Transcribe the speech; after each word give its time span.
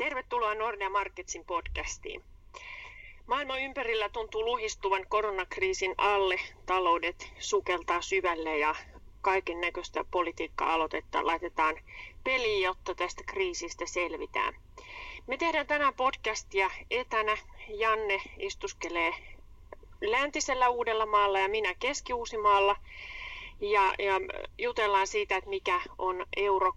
Tervetuloa 0.00 0.54
Nordea 0.54 0.90
Marketsin 0.90 1.44
podcastiin. 1.44 2.24
Maailma 3.26 3.58
ympärillä 3.58 4.08
tuntuu 4.08 4.44
luhistuvan 4.44 5.06
koronakriisin 5.08 5.94
alle, 5.98 6.40
taloudet 6.66 7.32
sukeltaa 7.38 8.02
syvälle 8.02 8.58
ja 8.58 8.74
kaiken 9.20 9.60
näköistä 9.60 10.04
politiikka-aloitetta 10.10 11.26
laitetaan 11.26 11.76
peliin, 12.24 12.62
jotta 12.62 12.94
tästä 12.94 13.24
kriisistä 13.26 13.86
selvitään. 13.86 14.54
Me 15.26 15.36
tehdään 15.36 15.66
tänään 15.66 15.94
podcastia 15.94 16.70
etänä. 16.90 17.36
Janne 17.68 18.22
istuskelee 18.38 19.14
läntisellä 20.00 20.68
Uudellamaalla 20.68 21.38
ja 21.38 21.48
minä 21.48 21.74
Keski-Uusimaalla. 21.74 22.76
Ja, 23.60 23.94
ja 23.98 24.14
jutellaan 24.58 25.06
siitä, 25.06 25.36
että 25.36 25.50
mikä 25.50 25.80
on 25.98 26.26
euro, 26.36 26.72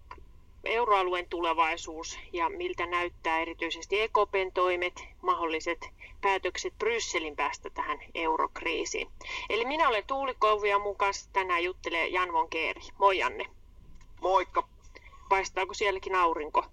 euroalueen 0.66 1.26
tulevaisuus 1.28 2.18
ja 2.32 2.48
miltä 2.48 2.86
näyttää 2.86 3.40
erityisesti 3.40 4.00
EKPn 4.00 4.52
toimet, 4.54 5.04
mahdolliset 5.22 5.88
päätökset 6.20 6.74
Brysselin 6.78 7.36
päästä 7.36 7.70
tähän 7.70 7.98
eurokriisiin. 8.14 9.08
Eli 9.48 9.64
minä 9.64 9.88
olen 9.88 10.04
Tuuli 10.06 10.34
Kouvi 10.38 10.68
ja 10.68 10.78
mun 10.78 10.96
kanssa 10.96 11.30
tänään 11.32 11.64
juttelee 11.64 12.08
Jan 12.08 12.32
von 12.32 12.48
Keeri. 12.50 12.80
Moi 12.98 13.18
Janne. 13.18 13.46
Moikka. 14.20 14.68
Paistaako 15.28 15.74
sielläkin 15.74 16.14
aurinko? 16.14 16.64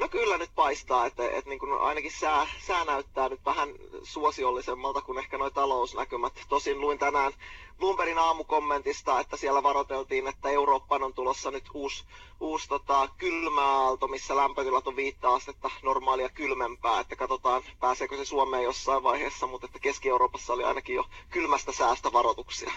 No 0.00 0.08
kyllä 0.08 0.38
nyt 0.38 0.50
paistaa, 0.54 1.06
että, 1.06 1.30
että 1.30 1.50
niin 1.50 1.58
kuin 1.58 1.72
ainakin 1.72 2.12
sää, 2.12 2.46
sää 2.66 2.84
näyttää 2.84 3.28
nyt 3.28 3.44
vähän 3.44 3.68
suosiollisemmalta 4.02 5.02
kuin 5.02 5.18
ehkä 5.18 5.38
nuo 5.38 5.50
talousnäkymät. 5.50 6.32
Tosin 6.48 6.80
luin 6.80 6.98
tänään 6.98 7.32
Bloombergin 7.78 8.18
aamukommentista, 8.18 9.20
että 9.20 9.36
siellä 9.36 9.62
varoteltiin, 9.62 10.26
että 10.26 10.48
Eurooppaan 10.50 11.02
on 11.02 11.14
tulossa 11.14 11.50
nyt 11.50 11.64
uusi, 11.74 12.04
uusi 12.40 12.68
tota, 12.68 13.08
kylmäaalto, 13.18 14.08
missä 14.08 14.36
lämpötilat 14.36 14.86
on 14.86 14.96
viittä 14.96 15.28
astetta 15.30 15.70
normaalia 15.82 16.28
kylmempää. 16.28 17.00
Että 17.00 17.16
katsotaan, 17.16 17.62
pääseekö 17.80 18.16
se 18.16 18.24
Suomeen 18.24 18.64
jossain 18.64 19.02
vaiheessa, 19.02 19.46
mutta 19.46 19.66
että 19.66 19.78
Keski-Euroopassa 19.78 20.52
oli 20.52 20.64
ainakin 20.64 20.96
jo 20.96 21.04
kylmästä 21.30 21.72
säästä 21.72 22.12
varoituksia. 22.12 22.72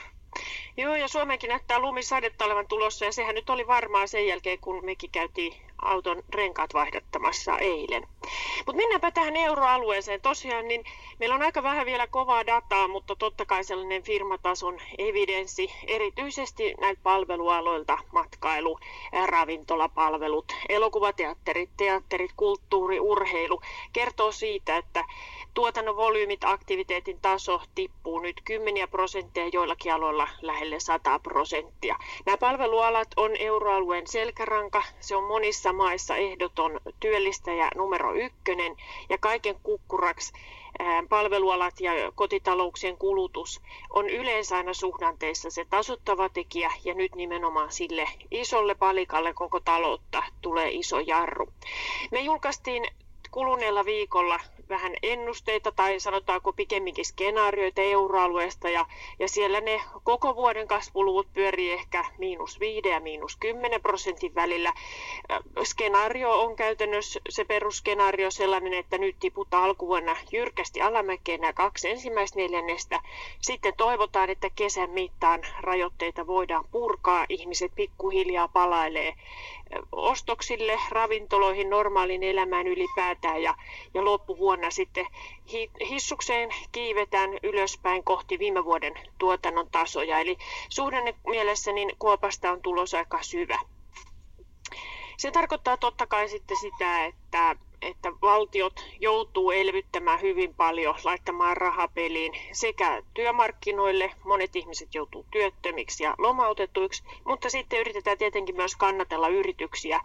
Joo, 0.77 0.95
ja 0.95 1.07
Suomeenkin 1.07 1.47
näyttää 1.49 1.79
lumisadetta 1.79 2.45
olevan 2.45 2.67
tulossa, 2.67 3.05
ja 3.05 3.11
sehän 3.11 3.35
nyt 3.35 3.49
oli 3.49 3.67
varmaan 3.67 4.07
sen 4.07 4.27
jälkeen, 4.27 4.59
kun 4.59 4.85
mekin 4.85 5.09
käytiin 5.11 5.53
auton 5.81 6.23
renkaat 6.29 6.73
vaihdattamassa 6.73 7.57
eilen. 7.57 8.07
Mutta 8.57 8.73
mennäänpä 8.73 9.11
tähän 9.11 9.35
euroalueeseen. 9.35 10.21
Tosiaan 10.21 10.67
niin 10.67 10.83
meillä 11.19 11.35
on 11.35 11.41
aika 11.41 11.63
vähän 11.63 11.85
vielä 11.85 12.07
kovaa 12.07 12.45
dataa, 12.45 12.87
mutta 12.87 13.15
totta 13.15 13.45
kai 13.45 13.63
sellainen 13.63 14.03
firmatason 14.03 14.79
evidenssi, 14.97 15.71
erityisesti 15.87 16.73
näitä 16.81 17.01
palvelualoilta, 17.03 17.97
matkailu, 18.11 18.79
ravintolapalvelut, 19.25 20.55
elokuvateatterit, 20.69 21.69
teatterit, 21.77 22.31
kulttuuri, 22.35 22.99
urheilu, 22.99 23.61
kertoo 23.93 24.31
siitä, 24.31 24.77
että 24.77 25.05
tuotannon 25.53 25.95
volyymit, 25.95 26.43
aktiviteetin 26.43 27.19
taso 27.21 27.61
tippuu 27.75 28.19
nyt 28.19 28.41
kymmeniä 28.45 28.87
prosentteja, 28.87 29.49
joillakin 29.53 29.93
aloilla 29.93 30.27
lähelle 30.41 30.79
100 30.79 31.19
prosenttia. 31.19 31.95
Nämä 32.25 32.37
palvelualat 32.37 33.07
on 33.17 33.31
euroalueen 33.39 34.07
selkäranka, 34.07 34.83
se 34.99 35.15
on 35.15 35.23
monissa 35.23 35.73
maissa 35.73 36.15
ehdoton 36.15 36.81
työllistäjä 36.99 37.71
numero 37.75 38.13
ykkönen 38.13 38.75
ja 39.09 39.17
kaiken 39.17 39.55
kukkuraksi 39.63 40.33
palvelualat 41.09 41.79
ja 41.79 41.91
kotitalouksien 42.15 42.97
kulutus 42.97 43.61
on 43.89 44.09
yleensä 44.09 44.57
aina 44.57 44.73
suhdanteissa 44.73 45.49
se 45.49 45.65
tasottava 45.69 46.29
tekijä 46.29 46.71
ja 46.85 46.93
nyt 46.93 47.15
nimenomaan 47.15 47.71
sille 47.71 48.07
isolle 48.31 48.75
palikalle 48.75 49.33
koko 49.33 49.59
taloutta 49.59 50.23
tulee 50.41 50.69
iso 50.71 50.99
jarru. 50.99 51.47
Me 52.11 52.21
julkaistiin 52.21 52.87
kuluneella 53.33 53.85
viikolla 53.85 54.39
vähän 54.69 54.93
ennusteita 55.03 55.71
tai 55.71 55.99
sanotaanko 55.99 56.53
pikemminkin 56.53 57.05
skenaarioita 57.05 57.81
euroalueesta 57.81 58.69
ja, 58.69 58.85
ja 59.19 59.27
siellä 59.27 59.61
ne 59.61 59.81
koko 60.03 60.35
vuoden 60.35 60.67
kasvuluvut 60.67 61.27
pyörii 61.33 61.71
ehkä 61.71 62.05
miinus 62.17 62.59
5 62.59 62.89
ja 62.89 62.99
miinus 62.99 63.37
10 63.37 63.81
prosentin 63.81 64.35
välillä. 64.35 64.73
Skenaario 65.63 66.41
on 66.41 66.55
käytännössä 66.55 67.19
se 67.29 67.45
perusskenaario 67.45 68.31
sellainen, 68.31 68.73
että 68.73 68.97
nyt 68.97 69.15
tiputaan 69.19 69.63
alkuvuonna 69.63 70.15
jyrkästi 70.31 70.81
alamäkeen 70.81 71.41
nämä 71.41 71.53
kaksi 71.53 71.89
ensimmäistä 71.89 72.39
neljännestä. 72.39 73.01
Sitten 73.41 73.73
toivotaan, 73.77 74.29
että 74.29 74.49
kesän 74.55 74.89
mittaan 74.89 75.41
rajoitteita 75.59 76.27
voidaan 76.27 76.65
purkaa, 76.71 77.25
ihmiset 77.29 77.71
pikkuhiljaa 77.75 78.47
palailee 78.47 79.15
ostoksille, 79.91 80.79
ravintoloihin, 80.89 81.69
normaaliin 81.69 82.23
elämään 82.23 82.67
ylipäätään 82.67 83.43
ja, 83.43 83.55
ja 83.93 84.05
loppuvuonna 84.05 84.71
sitten 84.71 85.05
hissukseen 85.89 86.49
kiivetään 86.71 87.29
ylöspäin 87.43 88.03
kohti 88.03 88.39
viime 88.39 88.65
vuoden 88.65 88.93
tuotannon 89.17 89.69
tasoja. 89.71 90.19
Eli 90.19 90.37
suhdanne 90.69 91.15
mielessä 91.27 91.71
niin 91.71 91.91
kuopasta 91.99 92.51
on 92.51 92.61
tulos 92.61 92.93
aika 92.93 93.23
syvä. 93.23 93.59
Se 95.17 95.31
tarkoittaa 95.31 95.77
totta 95.77 96.07
kai 96.07 96.29
sitten 96.29 96.57
sitä, 96.57 97.05
että 97.05 97.55
että 97.83 98.11
valtiot 98.21 98.85
joutuu 98.99 99.51
elvyttämään 99.51 100.21
hyvin 100.21 100.55
paljon, 100.55 100.95
laittamaan 101.03 101.57
rahapeliin 101.57 102.33
sekä 102.51 103.03
työmarkkinoille, 103.13 104.11
monet 104.23 104.55
ihmiset 104.55 104.95
joutuu 104.95 105.25
työttömiksi 105.31 106.03
ja 106.03 106.15
lomautetuiksi, 106.17 107.03
mutta 107.25 107.49
sitten 107.49 107.79
yritetään 107.79 108.17
tietenkin 108.17 108.55
myös 108.55 108.75
kannatella 108.75 109.27
yrityksiä 109.27 109.99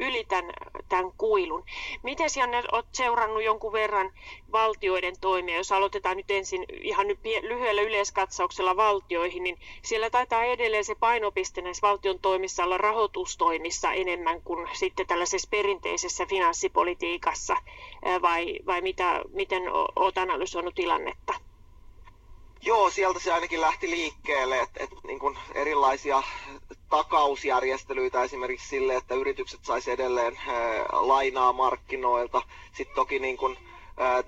yli 0.00 0.24
tämän, 0.24 0.52
tämän 0.88 1.12
kuilun. 1.18 1.64
Miten 2.02 2.28
Janne 2.36 2.62
olet 2.72 2.86
seurannut 2.92 3.42
jonkun 3.42 3.72
verran 3.72 4.12
valtioiden 4.52 5.14
toimia, 5.20 5.56
jos 5.56 5.72
aloitetaan 5.72 6.16
nyt 6.16 6.30
ensin 6.30 6.64
ihan 6.80 7.08
nyt 7.08 7.18
lyhyellä 7.42 7.82
yleiskatsauksella 7.82 8.76
valtioihin, 8.76 9.42
niin 9.42 9.58
siellä 9.82 10.10
taitaa 10.10 10.44
edelleen 10.44 10.84
se 10.84 10.94
painopiste 10.94 11.60
näissä 11.62 11.88
valtion 11.88 12.18
toimissa 12.18 12.64
olla 12.64 12.78
rahoitustoimissa 12.78 13.92
enemmän 13.92 14.42
kuin 14.42 14.68
sitten 14.72 15.06
tällaisessa 15.06 15.48
perinteisessä 15.50 16.26
finanssipolitiikassa 16.26 16.82
politiikassa 16.82 17.56
vai, 18.22 18.58
vai 18.66 18.80
mitä, 18.80 19.22
miten 19.32 19.62
olet 19.96 20.18
analysoinut 20.18 20.74
tilannetta? 20.74 21.34
Joo, 22.64 22.90
sieltä 22.90 23.20
se 23.20 23.32
ainakin 23.32 23.60
lähti 23.60 23.90
liikkeelle, 23.90 24.60
että, 24.60 24.84
että 24.84 24.96
niin 25.04 25.18
kuin 25.18 25.38
erilaisia 25.54 26.22
takausjärjestelyitä 26.88 28.22
esimerkiksi 28.22 28.68
sille, 28.68 28.96
että 28.96 29.14
yritykset 29.14 29.64
saisi 29.64 29.90
edelleen 29.90 30.38
lainaa 30.92 31.52
markkinoilta. 31.52 32.42
Sitten 32.72 32.94
toki 32.94 33.18
niin 33.18 33.36
kuin, 33.36 33.58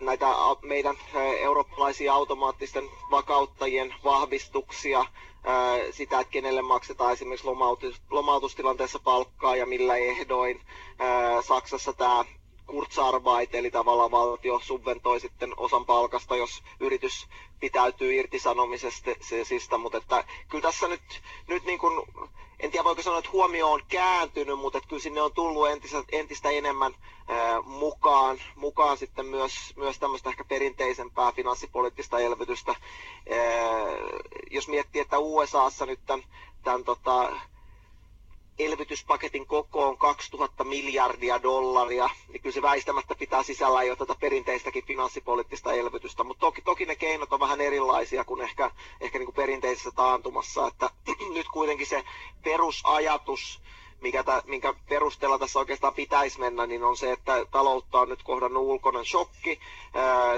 näitä 0.01 0.27
meidän 0.63 0.97
eurooppalaisia 1.39 2.15
automaattisten 2.15 2.85
vakauttajien 3.11 3.95
vahvistuksia, 4.05 5.07
sitä, 5.91 6.21
että 6.21 6.31
kenelle 6.31 6.63
maksetaan 6.63 7.13
esimerkiksi 7.13 7.47
lomautus, 7.47 8.03
lomautustilanteessa 8.11 8.99
palkkaa 8.99 9.57
ja 9.57 9.67
millä 9.67 9.97
ehdoin. 9.97 10.61
Saksassa 11.47 11.93
tämä 11.93 12.25
Kurzarbeit, 12.67 13.55
eli 13.55 13.71
tavallaan 13.71 14.11
valtio 14.11 14.61
subventoi 14.63 15.21
sitten 15.21 15.55
osan 15.57 15.85
palkasta, 15.87 16.37
jos 16.37 16.63
yritys 16.81 17.27
pitäytyy 17.61 18.15
irtisanomisesta, 18.15 19.79
mutta 19.79 19.99
että 19.99 20.25
kyllä 20.49 20.63
tässä 20.63 20.89
nyt, 20.89 21.23
nyt 21.47 21.65
niin 21.65 21.79
kuin, 21.79 22.07
sanoa, 23.05 23.19
että 23.19 23.31
huomio 23.33 23.73
on 23.73 23.83
kääntynyt, 23.89 24.59
mutta 24.59 24.79
että 24.79 24.89
kyllä 24.89 25.03
sinne 25.03 25.23
on 25.23 25.33
tullut 25.33 25.69
entistä, 25.69 26.03
entistä 26.13 26.51
enemmän 26.51 26.95
ää, 27.29 27.63
mukaan, 27.63 28.39
mukaan 28.57 28.97
sitten 28.99 29.27
myös, 29.27 29.53
myös 29.77 29.99
tämmöistä 29.99 30.31
ehkä 30.31 30.45
perinteisempää 30.45 31.33
finanssipoliittista 31.33 32.19
elvytystä. 32.19 32.71
Ää, 32.71 32.79
jos 34.51 34.69
miettii, 34.69 35.03
että 35.03 35.19
USAssa 35.19 35.87
nyt 35.87 36.01
tämän, 36.07 36.25
tämän 36.65 36.85
tota, 36.85 37.33
elvytyspaketin 38.59 39.47
koko 39.47 39.89
on 39.89 39.99
2000 39.99 40.65
miljardia 40.65 41.43
dollaria, 41.43 42.11
niin 42.29 42.41
kyllä 42.43 42.55
se 42.55 42.63
väistämättä 42.63 43.15
pitää 43.15 43.43
sisällä 43.43 43.83
jo 43.83 43.97
tätä 43.97 44.15
perinteistäkin 44.21 44.85
finanssipoliittista 44.85 45.73
elvytystä, 45.73 46.25
mutta 46.25 46.41
toki, 46.41 46.63
toki 46.63 46.87
ne 46.87 46.97
keinot 46.97 47.33
on 47.33 47.41
vähän 47.41 47.61
erilaisia 47.61 48.25
kuin 48.25 48.41
ehkä, 48.41 48.71
ehkä 49.01 49.19
niin 49.19 49.27
kuin 49.27 49.37
perinteisessä 49.37 49.91
taantumassa, 49.91 50.67
että 50.67 50.91
nyt 51.35 51.47
kuitenkin 51.53 51.87
se 51.87 52.05
perusajatus, 52.43 53.61
mikä 54.01 54.23
tä, 54.23 54.43
minkä 54.47 54.75
perusteella 54.89 55.39
tässä 55.39 55.59
oikeastaan 55.59 55.95
pitäisi 55.95 56.41
mennä, 56.41 56.67
niin 56.67 56.85
on 56.85 56.97
se, 56.97 57.13
että 57.13 57.47
taloutta 57.51 58.01
on 58.01 58.09
nyt 58.09 58.23
kohdannut 58.23 58.63
ulkoinen 58.63 59.05
shokki. 59.05 59.61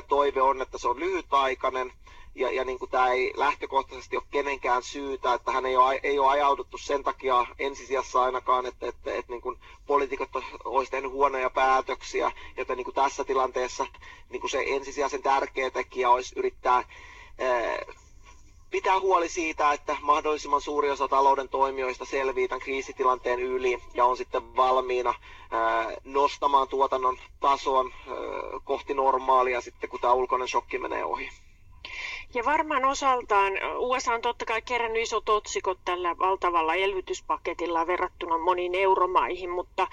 toive 0.09 0.43
on, 0.43 0.63
että 0.63 0.79
se 0.79 0.89
on 0.89 1.01
lyhytaikainen 1.01 1.93
ja, 2.37 2.53
ja 2.53 2.65
niin 2.65 2.79
kuin 2.79 2.91
tämä 2.91 3.09
ei 3.13 3.33
lähtökohtaisesti 3.37 4.17
ole 4.17 4.25
kenenkään 4.31 4.83
syytä, 4.83 5.35
että 5.35 5.53
hän 5.53 5.67
ei 5.67 5.77
ole, 5.77 6.01
ei 6.03 6.19
ole 6.19 6.29
ajauduttu 6.29 6.79
sen 6.79 7.05
takia 7.05 7.47
ensisijassa 7.59 8.23
ainakaan, 8.23 8.67
että, 8.67 8.87
että, 8.89 9.15
että 9.15 9.33
niin 9.33 9.41
kuin 9.41 9.59
poliitikot 9.87 10.29
olisi 10.65 10.91
tehnyt 10.91 11.11
huonoja 11.13 11.51
päätöksiä, 11.51 12.33
joten 12.57 12.77
niin 12.77 12.85
kuin 12.85 12.95
tässä 12.95 13.25
tilanteessa 13.25 13.87
niin 14.31 14.41
kuin 14.41 14.51
se 14.51 14.65
ensisijaisen 14.67 15.23
tärkeä 15.23 15.71
tekijä 15.71 16.11
olisi 16.11 16.39
yrittää 16.39 16.75
ää, 16.75 16.85
pitää 18.71 19.01
huoli 19.01 19.29
siitä, 19.29 19.73
että 19.73 19.97
mahdollisimman 20.03 20.61
suuri 20.61 20.91
osa 20.91 21.09
talouden 21.09 21.49
toimijoista 21.49 22.05
selvii 22.05 22.49
tämän 22.49 22.61
kriisitilanteen 22.61 23.41
yli 23.41 23.83
ja 23.95 24.05
on 24.05 24.17
sitten 24.17 24.57
valmiina 24.57 25.15
nostamaan 26.05 26.69
tuotannon 26.69 27.19
tason 27.41 27.93
kohti 28.65 28.95
normaalia 28.95 29.61
sitten, 29.61 29.91
kun 29.91 30.01
tämä 30.01 30.13
ulkoinen 30.13 30.49
shokki 30.49 30.79
menee 30.79 31.05
ohi. 31.05 31.29
Ja 32.37 32.45
varmaan 32.45 32.85
osaltaan 32.85 33.53
USA 33.77 34.15
on 34.15 34.23
totta 34.23 34.45
kai 34.45 34.63
kerännyt 34.63 35.03
isot 35.03 35.29
otsikot 35.29 35.79
tällä 35.85 36.19
valtavalla 36.19 36.75
elvytyspaketilla 36.75 37.87
verrattuna 37.87 38.39
moniin 38.39 38.75
euromaihin, 38.75 39.51
mutta 39.51 39.87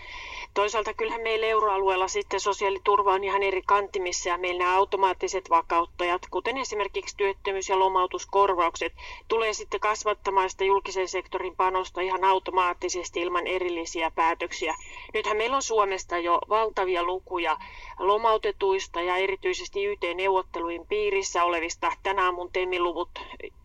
toisaalta 0.54 0.94
kyllähän 0.94 1.22
meillä 1.22 1.46
euroalueella 1.46 2.08
sitten 2.08 2.40
sosiaaliturva 2.40 3.14
on 3.14 3.24
ihan 3.24 3.44
eri 3.44 3.62
kantimissa 3.62 4.30
ja 4.30 4.38
meillä 4.38 4.64
nämä 4.64 4.76
automaattiset 4.76 5.50
vakauttajat, 5.50 6.22
kuten 6.32 6.58
esimerkiksi 6.58 7.18
työttömyys- 7.18 7.70
ja 7.70 7.80
lomautuskorvaukset, 7.80 8.94
tulee 9.28 9.54
sitten 9.54 9.80
kasvattamaan 9.80 10.50
sitä 10.50 10.64
julkisen 10.64 11.08
sektorin 11.08 11.56
panosta 11.56 12.02
ihan 12.02 12.24
automaattisesti 12.24 13.22
ilman 13.22 13.48
erillisiä 13.48 14.12
päätöksiä. 14.12 14.76
Nythän 15.14 15.38
meillä 15.38 15.56
on 15.56 15.62
Suomesta 15.62 16.18
jo 16.18 16.40
valtavia 16.50 17.04
lukuja 17.04 17.58
lomautetuista 18.00 19.02
ja 19.02 19.18
erityisesti 19.18 19.86
YT-neuvottelujen 19.86 20.88
piirissä 20.88 21.44
olevista 21.44 21.92
tänä 22.04 22.33
aamun 22.34 22.52
TEMI-luvut 22.52 23.10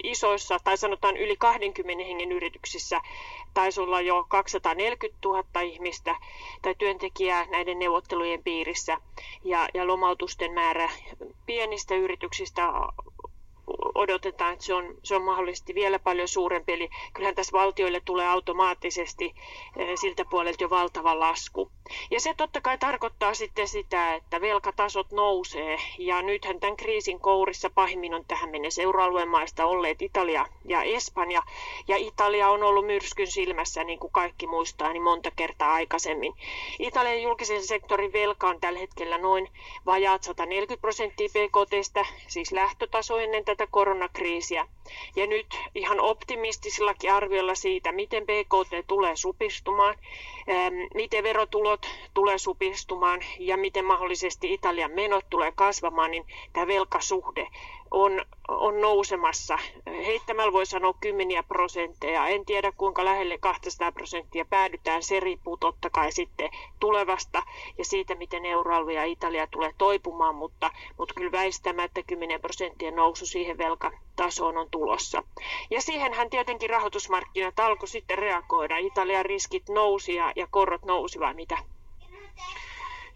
isoissa 0.04 0.58
tai 0.64 0.76
sanotaan 0.78 1.16
yli 1.16 1.36
20 1.36 2.04
hengen 2.04 2.32
yrityksissä. 2.32 3.00
Taisi 3.54 3.80
olla 3.80 4.00
jo 4.00 4.24
240 4.28 5.28
000 5.28 5.60
ihmistä 5.60 6.16
tai 6.62 6.74
työntekijää 6.74 7.46
näiden 7.50 7.78
neuvottelujen 7.78 8.42
piirissä. 8.42 8.96
Ja, 9.44 9.68
ja 9.74 9.86
lomautusten 9.86 10.52
määrä 10.52 10.90
pienistä 11.46 11.94
yrityksistä 11.94 12.62
odotetaan, 13.98 14.52
että 14.52 14.64
se 14.64 14.74
on, 14.74 14.94
se 15.02 15.16
on 15.16 15.22
mahdollisesti 15.22 15.74
vielä 15.74 15.98
paljon 15.98 16.28
suurempi. 16.28 16.72
Eli 16.72 16.90
kyllähän 17.14 17.34
tässä 17.34 17.52
valtioille 17.52 18.00
tulee 18.04 18.28
automaattisesti 18.28 19.34
eh, 19.76 19.88
siltä 19.94 20.24
puolelta 20.24 20.64
jo 20.64 20.70
valtava 20.70 21.20
lasku. 21.20 21.70
Ja 22.10 22.20
se 22.20 22.34
totta 22.34 22.60
kai 22.60 22.78
tarkoittaa 22.78 23.34
sitten 23.34 23.68
sitä, 23.68 24.14
että 24.14 24.40
velkatasot 24.40 25.12
nousee. 25.12 25.78
Ja 25.98 26.22
nythän 26.22 26.60
tämän 26.60 26.76
kriisin 26.76 27.20
kourissa 27.20 27.70
pahimmin 27.70 28.14
on 28.14 28.24
tähän 28.28 28.50
mennessä 28.50 28.82
euroalueen 28.82 29.28
maista 29.28 29.66
olleet 29.66 30.02
Italia 30.02 30.46
ja 30.64 30.82
Espanja. 30.82 31.42
Ja 31.88 31.96
Italia 31.96 32.48
on 32.48 32.62
ollut 32.62 32.86
myrskyn 32.86 33.26
silmässä, 33.26 33.84
niin 33.84 33.98
kuin 33.98 34.12
kaikki 34.12 34.46
muistaa, 34.46 34.92
niin 34.92 35.02
monta 35.02 35.30
kertaa 35.36 35.72
aikaisemmin. 35.72 36.34
Italian 36.78 37.22
julkisen 37.22 37.66
sektorin 37.66 38.12
velka 38.12 38.48
on 38.48 38.60
tällä 38.60 38.78
hetkellä 38.78 39.18
noin 39.18 39.48
vajaat 39.86 40.22
140 40.22 40.80
prosenttia 40.80 41.28
BKT, 41.28 42.08
siis 42.28 42.52
lähtötaso 42.52 43.18
ennen 43.18 43.44
tätä 43.44 43.66
koronakriisiä. 43.88 44.66
Ja 45.16 45.26
nyt 45.26 45.46
ihan 45.74 46.00
optimistisillakin 46.00 47.12
arvioilla 47.12 47.54
siitä, 47.54 47.92
miten 47.92 48.22
BKT 48.26 48.86
tulee 48.86 49.16
supistumaan, 49.16 49.96
miten 50.94 51.24
verotulot 51.24 51.86
tulee 52.14 52.38
supistumaan 52.38 53.20
ja 53.38 53.56
miten 53.56 53.84
mahdollisesti 53.84 54.52
Italian 54.54 54.90
menot 54.90 55.24
tulee 55.30 55.52
kasvamaan, 55.52 56.10
niin 56.10 56.26
tämä 56.52 56.66
velkasuhde 56.66 57.48
on, 57.90 58.24
on 58.48 58.80
nousemassa. 58.80 59.58
Heittämällä 59.86 60.52
voi 60.52 60.66
sanoa 60.66 60.94
kymmeniä 61.00 61.42
prosentteja. 61.42 62.28
En 62.28 62.44
tiedä 62.44 62.72
kuinka 62.76 63.04
lähelle 63.04 63.38
200 63.38 63.92
prosenttia 63.92 64.44
päädytään. 64.44 65.02
Se 65.02 65.20
riippuu 65.20 65.56
totta 65.56 65.90
kai 65.90 66.12
sitten 66.12 66.50
tulevasta 66.80 67.42
ja 67.78 67.84
siitä, 67.84 68.14
miten 68.14 68.44
euroalue 68.46 68.92
ja 68.92 69.04
Italia 69.04 69.46
tulee 69.46 69.74
toipumaan, 69.78 70.34
mutta, 70.34 70.70
mutta 70.98 71.14
kyllä 71.14 71.32
väistämättä 71.32 72.02
10 72.02 72.40
prosenttia 72.40 72.90
nousu 72.90 73.26
siihen 73.26 73.58
velkatasoon 73.58 74.56
on 74.56 74.68
tulossa. 74.70 75.22
Ja 75.70 75.82
siihenhän 75.82 76.30
tietenkin 76.30 76.70
rahoitusmarkkinat 76.70 77.60
alkoi 77.60 77.88
sitten 77.88 78.18
reagoida. 78.18 78.76
Italian 78.76 79.24
riskit 79.24 79.68
nousi 79.68 80.14
ja, 80.14 80.32
ja 80.36 80.46
korot 80.50 80.84
nousi 80.84 81.20
vai 81.20 81.34
mitä? 81.34 81.58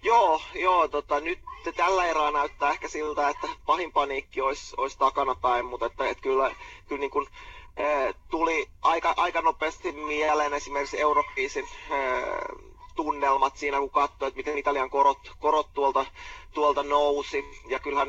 Joo, 0.02 0.42
joo 0.54 0.88
tota, 0.88 1.20
nyt 1.20 1.38
tällä 1.76 2.06
erää 2.06 2.30
näyttää 2.30 2.70
ehkä 2.70 2.88
siltä, 2.88 3.28
että 3.28 3.48
pahin 3.66 3.92
paniikki 3.92 4.40
olisi, 4.40 4.74
olisi 4.76 4.98
takanapäin, 4.98 5.66
mutta 5.66 5.86
että, 5.86 6.08
että 6.08 6.22
kyllä, 6.22 6.54
kyllä 6.88 7.00
niin 7.00 7.10
kuin, 7.10 7.26
e, 7.76 7.84
tuli 8.30 8.68
aika, 8.82 9.14
aika 9.16 9.40
nopeasti 9.40 9.92
mieleen 9.92 10.54
esimerkiksi 10.54 11.00
eurokriisin 11.00 11.64
e, 11.64 11.96
tunnelmat 12.94 13.56
siinä, 13.56 13.78
kun 13.78 13.90
katsoi, 13.90 14.28
että 14.28 14.36
miten 14.36 14.58
Italian 14.58 14.90
korot, 14.90 15.32
korot 15.38 15.74
tuolta, 15.74 16.06
tuolta 16.54 16.82
nousi. 16.82 17.44
Ja 17.68 17.78
kyllähän 17.78 18.08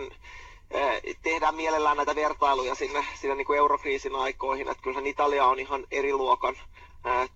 tehdään 1.22 1.56
mielellään 1.56 1.98
näitä 1.98 2.16
vertailuja 2.16 2.76
sinne, 2.76 3.06
sinne 3.16 3.36
niin 3.36 3.46
kuin 3.46 3.58
eurokriisin 3.58 4.16
aikoihin, 4.16 4.70
että 4.70 4.84
kyllähän 4.84 5.08
Italia 5.08 5.46
on 5.46 5.60
ihan 5.60 5.88
eri 5.92 6.14
luokan 6.14 6.56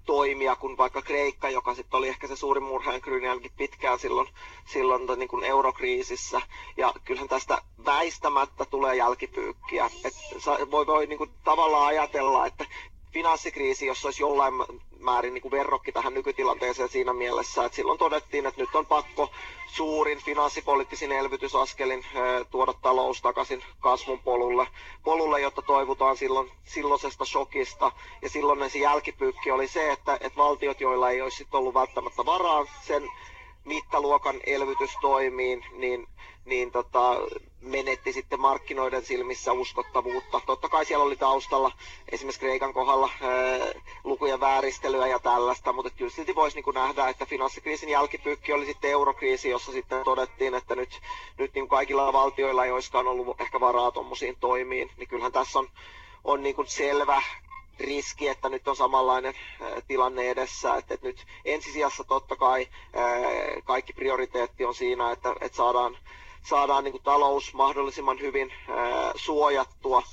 toimia 0.05 0.55
kuin 0.55 0.77
vaikka 0.77 1.01
Kreikka, 1.01 1.49
joka 1.49 1.73
sitten 1.73 1.97
oli 1.97 2.07
ehkä 2.07 2.27
se 2.27 2.35
suurin 2.35 2.63
murheenkryyni 2.63 3.27
ainakin 3.27 3.51
pitkään 3.57 3.99
silloin, 3.99 4.27
silloin 4.65 5.01
niin 5.19 5.29
kuin 5.29 5.43
eurokriisissä. 5.43 6.41
Ja 6.77 6.93
kyllähän 7.05 7.29
tästä 7.29 7.61
väistämättä 7.85 8.65
tulee 8.65 8.95
jälkipyykkiä. 8.95 9.89
Et 10.03 10.13
voi, 10.71 10.87
voi 10.87 11.07
niin 11.07 11.17
kuin 11.17 11.31
tavallaan 11.43 11.87
ajatella, 11.87 12.45
että 12.45 12.65
finanssikriisi, 13.17 13.85
jos 13.85 14.05
olisi 14.05 14.23
jollain 14.23 14.53
määrin 14.99 15.33
niin 15.33 15.41
kuin 15.41 15.51
verrokki 15.51 15.91
tähän 15.91 16.13
nykytilanteeseen 16.13 16.89
siinä 16.89 17.13
mielessä, 17.13 17.65
että 17.65 17.75
silloin 17.75 17.99
todettiin, 17.99 18.45
että 18.45 18.61
nyt 18.61 18.75
on 18.75 18.85
pakko 18.85 19.29
suurin 19.67 20.17
finanssipoliittisin 20.23 21.11
elvytysaskelin 21.11 22.05
tuoda 22.51 22.73
talous 22.73 23.21
takaisin 23.21 23.63
kasvun 23.79 24.19
polulle, 24.19 24.67
polulle 25.03 25.41
jotta 25.41 25.61
toivutaan 25.61 26.17
silloin, 26.17 26.51
silloisesta 26.65 27.25
shokista. 27.25 27.91
Ja 28.21 28.29
silloin 28.29 28.69
se 28.69 28.79
jälkipyykki 28.79 29.51
oli 29.51 29.67
se, 29.67 29.91
että, 29.91 30.13
että 30.21 30.37
valtiot, 30.37 30.81
joilla 30.81 31.09
ei 31.09 31.21
olisi 31.21 31.47
ollut 31.51 31.73
välttämättä 31.73 32.25
varaa 32.25 32.65
sen 32.81 33.09
mittaluokan 33.67 34.39
elvytystoimiin, 34.45 35.65
niin, 35.71 36.07
niin 36.45 36.71
tota, 36.71 37.15
menetti 37.61 38.13
sitten 38.13 38.39
markkinoiden 38.39 39.05
silmissä 39.05 39.53
uskottavuutta. 39.53 40.41
Totta 40.45 40.69
kai 40.69 40.85
siellä 40.85 41.05
oli 41.05 41.15
taustalla 41.15 41.71
esimerkiksi 42.11 42.39
Kreikan 42.39 42.73
kohdalla 42.73 43.09
ää, 43.21 43.31
lukujen 44.03 44.39
vääristelyä 44.39 45.07
ja 45.07 45.19
tällaista, 45.19 45.73
mutta 45.73 45.91
kyllä 45.91 46.11
silti 46.11 46.35
voisi 46.35 46.61
niin 46.61 46.73
nähdä, 46.73 47.09
että 47.09 47.25
finanssikriisin 47.25 47.89
jälkipyykki 47.89 48.53
oli 48.53 48.65
sitten 48.65 48.91
eurokriisi, 48.91 49.49
jossa 49.49 49.71
sitten 49.71 50.03
todettiin, 50.03 50.55
että 50.55 50.75
nyt, 50.75 51.01
nyt 51.37 51.53
niin 51.53 51.67
kaikilla 51.67 52.13
valtioilla 52.13 52.65
ei 52.65 52.71
olisikaan 52.71 53.07
ollut 53.07 53.41
ehkä 53.41 53.59
varaa 53.59 53.91
tuommoisiin 53.91 54.37
toimiin, 54.39 54.91
niin 54.97 55.07
kyllähän 55.07 55.31
tässä 55.31 55.59
on, 55.59 55.69
on 56.23 56.43
niin 56.43 56.55
selvä 56.65 57.21
riski, 57.79 58.27
että 58.27 58.49
nyt 58.49 58.67
on 58.67 58.75
samanlainen 58.75 59.33
tilanne 59.87 60.29
edessä, 60.29 60.75
että, 60.75 60.97
nyt 61.01 61.25
ensisijassa 61.45 62.03
totta 62.03 62.35
kai 62.35 62.67
kaikki 63.63 63.93
prioriteetti 63.93 64.65
on 64.65 64.75
siinä, 64.75 65.11
että, 65.11 65.35
että 65.41 65.55
saadaan, 65.55 65.97
saadaan 66.43 66.83
niin 66.83 66.91
kuin 66.91 67.03
talous 67.03 67.53
mahdollisimman 67.53 68.19
hyvin 68.19 68.53
suojattua 69.15 70.03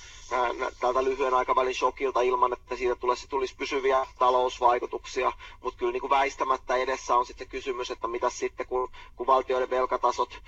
tältä 0.80 1.04
lyhyen 1.04 1.34
aikavälin 1.34 1.74
shokilta 1.74 2.20
ilman, 2.20 2.52
että 2.52 2.76
siitä 2.76 2.94
tulisi, 2.94 3.28
tulisi 3.28 3.56
pysyviä 3.56 4.06
talousvaikutuksia, 4.18 5.32
mutta 5.62 5.78
kyllä 5.78 5.92
niin 5.92 6.00
kuin 6.00 6.10
väistämättä 6.10 6.76
edessä 6.76 7.16
on 7.16 7.26
sitten 7.26 7.48
kysymys, 7.48 7.90
että 7.90 8.08
mitä 8.08 8.30
sitten 8.30 8.66
kun, 8.66 8.90
kun 9.16 9.26
valtioiden 9.26 9.70
velkatasot 9.70 10.40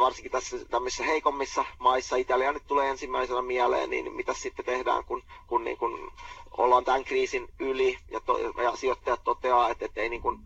varsinkin 0.00 0.32
tässä 0.32 0.64
tämmöisissä 0.64 1.04
heikommissa 1.04 1.64
maissa, 1.78 2.16
Italia 2.16 2.52
nyt 2.52 2.66
tulee 2.66 2.90
ensimmäisenä 2.90 3.42
mieleen, 3.42 3.90
niin 3.90 4.12
mitä 4.12 4.34
sitten 4.34 4.64
tehdään, 4.64 5.04
kun, 5.04 5.22
kun, 5.46 5.64
niin 5.64 5.76
kun 5.76 6.12
ollaan 6.56 6.84
tämän 6.84 7.04
kriisin 7.04 7.48
yli 7.58 7.98
ja, 8.10 8.20
to, 8.20 8.38
ja 8.38 8.76
sijoittajat 8.76 9.24
toteaa, 9.24 9.70
että, 9.70 9.84
että 9.84 10.00
ei, 10.00 10.08
niin 10.08 10.22
kun, 10.22 10.40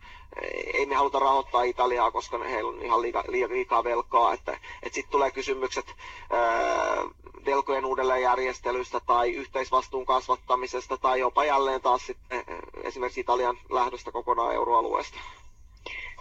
ei 0.75 0.87
me 0.87 0.95
haluta 0.95 1.19
rahoittaa 1.19 1.63
Italiaa, 1.63 2.11
koska 2.11 2.39
heillä 2.39 2.71
on 2.71 2.83
ihan 2.83 3.03
liika, 3.03 3.25
liikaa 3.29 3.85
velkaa, 3.85 4.33
että, 4.33 4.53
että 4.83 4.95
sitten 4.95 5.13
tulee 5.13 5.31
kysymykset 5.31 5.95
ää, 6.31 7.05
velkojen 7.47 7.85
uudelleenjärjestelystä 7.85 9.01
tai 9.01 9.33
yhteisvastuun 9.33 10.07
kasvattamisesta 10.07 10.97
tai 10.97 11.21
jopa 11.21 11.45
jälleen 11.45 11.81
taas 11.81 12.07
sitten 12.07 12.45
esimerkiksi 12.83 13.21
Italian 13.21 13.59
lähdöstä 13.71 14.13
kokonaan 14.13 14.55
euroalueesta. 14.55 15.19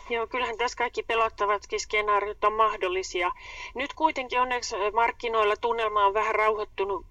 Joo, 0.10 0.28
kyllähän 0.28 0.58
tässä 0.58 0.78
kaikki 0.78 1.04
pelottavatkin 1.04 1.80
skenaariot 1.80 2.44
on 2.44 2.54
mahdollisia. 2.54 3.32
Nyt 3.76 3.94
kuitenkin 3.94 4.42
onneksi 4.42 4.76
markkinoilla 4.94 5.56
tunnelma 5.58 6.06
on 6.06 6.14
vähän 6.14 6.36
rauhoittunut 6.36 7.06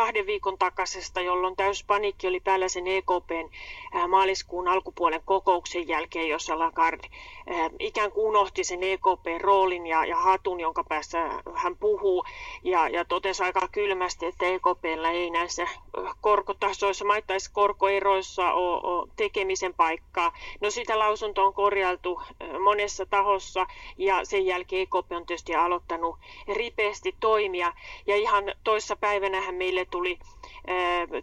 kahden 0.00 0.26
viikon 0.26 0.58
takaisesta, 0.58 1.20
jolloin 1.20 1.56
täys 1.56 1.84
paniikki 1.84 2.28
oli 2.28 2.40
päällä 2.40 2.68
sen 2.68 2.86
EKPn 2.86 3.50
maaliskuun 4.08 4.68
alkupuolen 4.68 5.22
kokouksen 5.24 5.88
jälkeen, 5.88 6.28
jossa 6.28 6.58
Lagarde 6.58 7.08
ikään 7.78 8.12
kuin 8.12 8.26
unohti 8.26 8.64
sen 8.64 8.82
EKPn 8.82 9.40
roolin 9.40 9.86
ja, 9.86 10.04
ja 10.04 10.16
hatun, 10.16 10.60
jonka 10.60 10.84
päässä 10.84 11.30
hän 11.54 11.76
puhuu, 11.76 12.24
ja, 12.62 12.88
ja 12.88 13.04
totesi 13.04 13.42
aika 13.42 13.68
kylmästi, 13.72 14.26
että 14.26 14.46
EKPllä 14.46 15.10
ei 15.10 15.30
näissä 15.30 15.68
korkotasoissa, 16.20 17.04
maittaisi 17.04 17.52
korkoeroissa 17.52 18.52
ole, 18.52 18.80
ole 18.82 19.08
tekemisen 19.16 19.74
paikkaa. 19.74 20.32
No 20.60 20.70
sitä 20.70 20.98
lausunto 20.98 21.46
on 21.46 21.54
korjaltu 21.54 22.22
monessa 22.64 23.06
tahossa, 23.06 23.66
ja 23.98 24.24
sen 24.24 24.46
jälkeen 24.46 24.82
EKP 24.82 25.12
on 25.12 25.26
tietysti 25.26 25.54
aloittanut 25.54 26.18
ripeästi 26.48 27.14
toimia, 27.20 27.72
ja 28.06 28.16
ihan 28.16 28.44
toissa 28.64 28.96
päivänähän 28.96 29.54
meille 29.54 29.84
tuli 29.90 30.18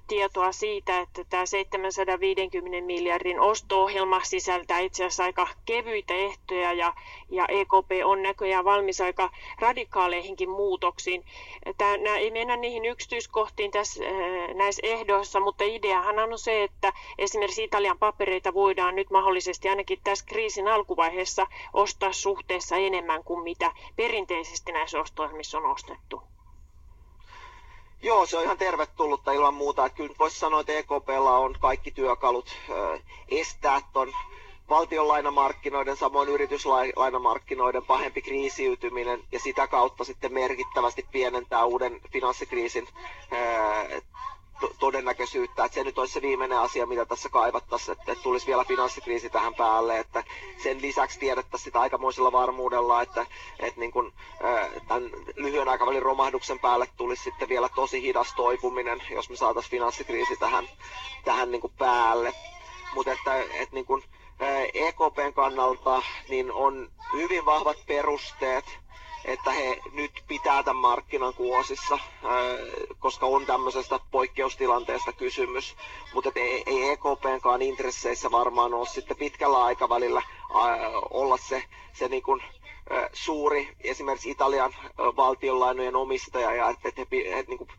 tietoa 0.08 0.52
siitä, 0.52 1.00
että 1.00 1.24
tämä 1.30 1.46
750 1.46 2.86
miljardin 2.86 3.40
osto-ohjelma 3.40 4.24
sisältää 4.24 4.80
itse 4.80 5.04
asiassa 5.04 5.24
aika 5.24 5.48
kevyitä 5.66 6.14
ehtoja 6.14 6.74
ja, 6.74 6.94
ja 7.30 7.46
EKP 7.50 7.92
on 8.06 8.24
näköjään 8.24 8.66
valmis 8.66 9.02
aika 9.02 9.30
radikaaleihinkin 9.60 10.50
muutoksiin. 10.50 11.26
Tämä, 11.78 12.18
ei 12.18 12.32
mennä 12.32 12.58
niihin 12.58 12.86
yksityiskohtiin 12.86 13.72
tässä, 13.72 14.04
näissä 14.54 14.88
ehdoissa, 14.88 15.40
mutta 15.40 15.64
ideahan 15.64 16.20
on 16.20 16.40
se, 16.40 16.64
että 16.64 16.94
esimerkiksi 17.18 17.64
Italian 17.64 18.00
papereita 18.00 18.54
voidaan 18.54 18.96
nyt 18.96 19.10
mahdollisesti 19.10 19.70
ainakin 19.70 20.00
tässä 20.04 20.26
kriisin 20.26 20.68
alkuvaiheessa 20.68 21.48
ostaa 21.74 22.14
suhteessa 22.14 22.76
enemmän 22.76 23.24
kuin 23.24 23.44
mitä 23.44 23.72
perinteisesti 23.96 24.72
näissä 24.72 25.00
osto-ohjelmissa 25.00 25.58
on 25.58 25.66
ostettu. 25.66 26.22
Joo, 28.02 28.26
se 28.26 28.38
on 28.38 28.44
ihan 28.44 28.58
tervetullutta 28.58 29.32
ilman 29.32 29.54
muuta. 29.54 29.86
Että 29.86 29.96
kyllä 29.96 30.16
voisi 30.20 30.40
sanoa, 30.40 30.60
että 30.60 30.74
EKPlla 30.74 31.38
on 31.38 31.56
kaikki 31.60 31.92
työkalut 31.92 32.56
estää 33.30 33.82
tuon 33.94 34.14
valtionlainamarkkinoiden, 34.70 35.98
samoin 35.98 36.30
yrityslainamarkkinoiden 36.30 37.86
pahempi 37.86 38.22
kriisiytyminen 38.22 39.24
ja 39.32 39.40
sitä 39.40 39.68
kautta 39.68 40.04
sitten 40.04 40.34
merkittävästi 40.34 41.06
pienentää 41.12 41.66
uuden 41.66 42.02
finanssikriisin 42.12 42.88
todennäköisyyttä, 44.80 45.66
että 45.66 45.76
se 45.76 45.84
nyt 45.84 45.98
olisi 45.98 46.14
se 46.14 46.22
viimeinen 46.22 46.58
asia, 46.60 46.86
mitä 46.86 47.06
tässä 47.06 47.30
kaivattaisiin, 47.30 47.98
että, 48.00 48.12
että 48.12 48.24
tulisi 48.24 48.48
vielä 48.48 48.64
finanssikriisi 48.64 49.30
tähän 49.30 49.56
päälle, 49.56 50.00
että 50.00 50.24
sen 50.64 50.82
lisäksi 50.82 51.20
tiedettäisiin 51.20 51.64
sitä 51.66 51.82
aikamoisella 51.82 52.32
varmuudella, 52.32 53.02
että, 53.02 53.26
että 53.60 53.80
niin 53.80 53.92
kuin, 53.92 54.14
tämän 54.88 55.10
lyhyen 55.36 55.70
aikavälin 55.70 56.02
romahduksen 56.02 56.60
päälle 56.60 56.88
tulisi 56.98 57.24
sitten 57.24 57.50
vielä 57.50 57.70
tosi 57.70 58.02
hidas 58.02 58.34
toipuminen, 58.34 59.02
jos 59.10 59.30
me 59.30 59.36
saataisiin 59.36 59.72
finanssikriisi 59.72 60.38
tähän, 60.38 60.70
tähän 61.26 61.52
niin 61.52 61.62
kuin 61.62 61.74
päälle. 61.78 62.34
Mutta 62.96 63.12
että, 63.12 63.42
että 63.42 63.76
niin 63.76 63.86
kuin, 63.86 64.04
EKPn 64.74 65.34
kannalta 65.36 66.02
niin 66.30 66.52
on 66.52 66.90
hyvin 67.14 67.46
vahvat 67.46 67.78
perusteet 67.88 68.66
että 69.28 69.52
he 69.52 69.80
nyt 69.94 70.24
pitää 70.28 70.64
tämän 70.64 70.82
markkinan 70.82 71.34
kuosissa, 71.34 72.00
koska 73.00 73.26
on 73.26 73.46
tämmöisestä 73.46 74.00
poikkeustilanteesta 74.12 75.12
kysymys. 75.14 75.76
Mutta 76.14 76.32
ei, 76.36 76.64
ei 76.66 76.90
EKPnkaan 76.90 77.62
intresseissä 77.62 78.32
varmaan 78.32 78.74
ole 78.74 78.86
sitten 78.86 79.18
pitkällä 79.18 79.64
aikavälillä 79.64 80.22
olla 81.10 81.38
se, 81.38 81.64
se 81.94 82.08
niin 82.08 82.24
kuin, 82.24 82.44
suuri 83.14 83.76
esimerkiksi 83.82 84.32
Italian 84.32 84.74
valtionlainojen 84.98 85.96
omistaja 85.96 86.56
ja 86.56 86.70
että 86.70 86.92
he, 86.98 87.08
he, 87.36 87.46
niin 87.48 87.58
kuin, 87.58 87.70
he 87.70 87.77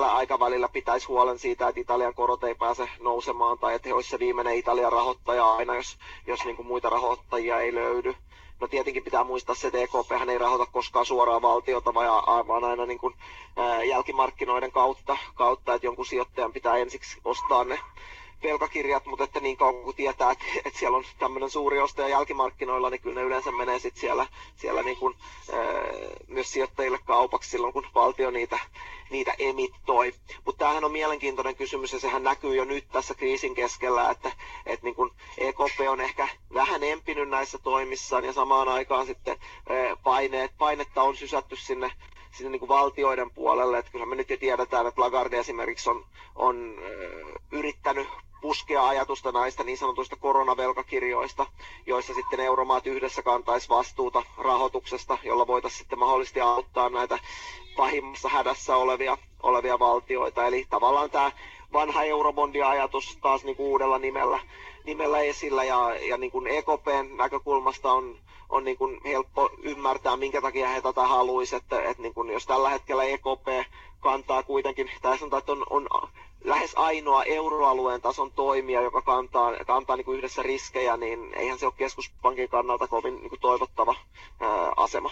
pitkällä 0.00 0.18
aikavälillä 0.18 0.68
pitäisi 0.68 1.06
huolen 1.06 1.38
siitä, 1.38 1.68
että 1.68 1.80
Italian 1.80 2.14
korot 2.14 2.44
ei 2.44 2.54
pääse 2.54 2.88
nousemaan 3.00 3.58
tai 3.58 3.74
että 3.74 3.88
he 3.88 3.94
olisivat 3.94 4.10
se 4.10 4.18
viimeinen 4.18 4.54
Italian 4.54 4.92
rahoittaja 4.92 5.52
aina, 5.54 5.74
jos, 5.76 5.98
jos 6.26 6.44
niin 6.44 6.56
kuin 6.56 6.66
muita 6.66 6.90
rahoittajia 6.90 7.60
ei 7.60 7.74
löydy. 7.74 8.14
No 8.60 8.68
tietenkin 8.68 9.04
pitää 9.04 9.24
muistaa 9.24 9.54
se, 9.54 9.66
että 9.66 9.78
EKP 9.78 10.28
ei 10.28 10.38
rahoita 10.38 10.66
koskaan 10.72 11.06
suoraan 11.06 11.42
valtiota, 11.42 11.94
vaan 11.94 12.64
aina 12.64 12.86
niin 12.86 12.98
kuin, 12.98 13.14
ää, 13.56 13.84
jälkimarkkinoiden 13.84 14.72
kautta, 14.72 15.16
kautta, 15.34 15.74
että 15.74 15.86
jonkun 15.86 16.06
sijoittajan 16.06 16.52
pitää 16.52 16.76
ensiksi 16.76 17.20
ostaa 17.24 17.64
ne 17.64 17.78
velkakirjat, 18.42 19.06
mutta 19.06 19.24
että 19.24 19.40
niin 19.40 19.56
kauan 19.56 19.82
kuin 19.82 19.96
tietää, 19.96 20.30
että, 20.30 20.44
että 20.64 20.78
siellä 20.78 20.96
on 20.96 21.04
tämmöinen 21.18 21.50
suuri 21.50 21.80
ostaja 21.80 22.08
jälkimarkkinoilla, 22.08 22.90
niin 22.90 23.00
kyllä 23.00 23.20
ne 23.20 23.26
yleensä 23.26 23.52
menee 23.52 23.78
sitten 23.78 24.00
siellä, 24.00 24.26
siellä 24.56 24.82
niin 24.82 24.96
kuin, 24.96 25.14
ää, 25.52 25.60
myös 26.28 26.52
sijoittajille 26.52 26.98
kaupaksi 27.04 27.50
silloin, 27.50 27.72
kun 27.72 27.86
valtio 27.94 28.30
niitä, 28.30 28.58
niitä 29.10 29.34
emittoi. 29.38 30.14
Mutta 30.44 30.58
tämähän 30.58 30.84
on 30.84 30.92
mielenkiintoinen 30.92 31.56
kysymys 31.56 31.92
ja 31.92 32.00
sehän 32.00 32.22
näkyy 32.22 32.56
jo 32.56 32.64
nyt 32.64 32.84
tässä 32.92 33.14
kriisin 33.14 33.54
keskellä, 33.54 34.10
että, 34.10 34.32
että 34.66 34.86
niin 34.86 34.94
kuin 34.94 35.10
EKP 35.38 35.80
on 35.88 36.00
ehkä 36.00 36.28
vähän 36.54 36.82
empinyt 36.82 37.28
näissä 37.28 37.58
toimissaan 37.58 38.24
ja 38.24 38.32
samaan 38.32 38.68
aikaan 38.68 39.06
sitten 39.06 39.36
ää, 39.68 39.96
paineet, 40.04 40.52
painetta 40.58 41.02
on 41.02 41.16
sysätty 41.16 41.56
sinne 41.56 41.90
sinne 42.30 42.50
niin 42.50 42.60
kuin 42.60 42.68
valtioiden 42.68 43.30
puolelle. 43.30 43.78
Että 43.78 43.92
kyllä 43.92 44.06
me 44.06 44.14
nyt 44.14 44.30
jo 44.30 44.36
tiedetään, 44.36 44.86
että 44.86 45.00
Lagarde 45.00 45.38
esimerkiksi 45.38 45.90
on, 45.90 46.06
on 46.36 46.74
äh, 46.78 47.42
yrittänyt 47.50 48.08
puskea 48.40 48.86
ajatusta 48.86 49.32
näistä 49.32 49.64
niin 49.64 49.78
sanotuista 49.78 50.16
koronavelkakirjoista, 50.16 51.46
joissa 51.86 52.14
sitten 52.14 52.40
euromaat 52.40 52.86
yhdessä 52.86 53.22
kantaisi 53.22 53.68
vastuuta 53.68 54.22
rahoituksesta, 54.38 55.18
jolla 55.22 55.46
voitaisiin 55.46 55.78
sitten 55.78 55.98
mahdollisesti 55.98 56.40
auttaa 56.40 56.88
näitä 56.88 57.18
pahimmassa 57.76 58.28
hädässä 58.28 58.76
olevia, 58.76 59.18
olevia 59.42 59.78
valtioita. 59.78 60.46
Eli 60.46 60.66
tavallaan 60.70 61.10
tämä 61.10 61.32
vanha 61.72 62.02
eurobondia-ajatus 62.04 63.18
taas 63.22 63.44
niin 63.44 63.56
kuin 63.56 63.66
uudella 63.68 63.98
nimellä, 63.98 64.40
nimellä 64.84 65.18
esillä 65.20 65.64
ja, 65.64 65.94
ja 65.94 66.16
niin 66.16 66.30
kuin 66.32 66.46
EKPn 66.46 67.16
näkökulmasta 67.16 67.92
on, 67.92 68.18
on 68.48 68.64
niin 68.64 68.76
kuin 68.76 69.00
helppo 69.04 69.50
ymmärtää, 69.62 70.16
minkä 70.16 70.40
takia 70.42 70.68
he 70.68 70.80
tätä 70.80 71.06
haluaisivat. 71.06 71.62
Että, 71.62 71.82
että 71.82 72.02
niin 72.02 72.14
kuin 72.14 72.30
jos 72.30 72.46
tällä 72.46 72.68
hetkellä 72.70 73.04
EKP 73.04 73.68
kantaa 74.00 74.42
kuitenkin, 74.42 74.90
tai 75.02 75.18
sanotaan, 75.18 75.38
että 75.38 75.52
on, 75.52 75.66
on 75.70 76.08
lähes 76.44 76.72
ainoa 76.76 77.24
euroalueen 77.24 78.00
tason 78.00 78.32
toimija, 78.32 78.82
joka 78.82 79.02
kantaa, 79.02 79.52
kantaa 79.66 79.96
niin 79.96 80.04
kuin 80.04 80.18
yhdessä 80.18 80.42
riskejä, 80.42 80.96
niin 80.96 81.34
eihän 81.34 81.58
se 81.58 81.66
ole 81.66 81.74
keskuspankin 81.76 82.48
kannalta 82.48 82.88
kovin 82.88 83.16
niin 83.16 83.28
kuin 83.28 83.40
toivottava 83.40 83.94
ää, 84.40 84.72
asema. 84.76 85.10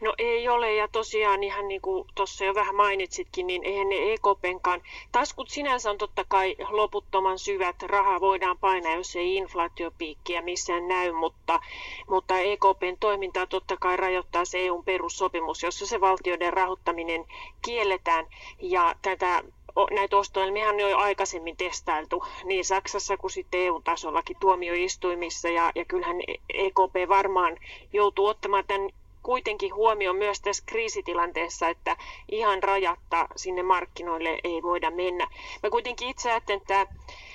No 0.00 0.14
ei 0.18 0.48
ole, 0.48 0.74
ja 0.74 0.88
tosiaan 0.88 1.42
ihan 1.42 1.68
niin 1.68 1.80
kuin 1.80 2.08
tuossa 2.14 2.44
jo 2.44 2.54
vähän 2.54 2.74
mainitsitkin, 2.74 3.46
niin 3.46 3.64
eihän 3.64 3.88
ne 3.88 4.12
EKPnkaan, 4.12 4.82
taskut 5.12 5.48
sinänsä 5.48 5.90
on 5.90 5.98
totta 5.98 6.24
kai 6.28 6.56
loputtoman 6.68 7.38
syvät, 7.38 7.82
rahaa 7.82 8.20
voidaan 8.20 8.58
painaa, 8.58 8.94
jos 8.94 9.16
ei 9.16 9.36
inflaatiopiikkiä 9.36 10.42
missään 10.42 10.88
näy, 10.88 11.12
mutta, 11.12 11.60
mutta 12.08 12.38
EKPn 12.38 12.96
toimintaa 13.00 13.46
totta 13.46 13.76
kai 13.76 13.96
rajoittaa 13.96 14.44
se 14.44 14.58
EUn 14.58 14.84
perussopimus, 14.84 15.62
jossa 15.62 15.86
se 15.86 16.00
valtioiden 16.00 16.52
rahoittaminen 16.52 17.24
kielletään, 17.62 18.26
ja 18.58 18.94
tätä 19.02 19.44
näitä 19.90 20.16
ostoelmia 20.16 20.68
on 20.68 20.80
jo 20.80 20.98
aikaisemmin 20.98 21.56
testailtu 21.56 22.24
niin 22.44 22.64
Saksassa 22.64 23.16
kuin 23.16 23.30
sitten 23.30 23.60
EU-tasollakin 23.60 24.36
tuomioistuimissa 24.40 25.48
ja, 25.48 25.72
ja 25.74 25.84
kyllähän 25.84 26.16
EKP 26.54 27.08
varmaan 27.08 27.56
joutuu 27.92 28.26
ottamaan 28.26 28.64
tämän 28.66 28.90
kuitenkin 29.22 29.74
huomioon 29.74 30.16
myös 30.16 30.40
tässä 30.40 30.62
kriisitilanteessa, 30.66 31.68
että 31.68 31.96
ihan 32.30 32.62
rajatta 32.62 33.28
sinne 33.36 33.62
markkinoille 33.62 34.38
ei 34.44 34.62
voida 34.62 34.90
mennä. 34.90 35.28
Mä 35.62 35.70
kuitenkin 35.70 36.08
itse 36.08 36.30
ajattelen, 36.30 36.60
että 36.60 36.86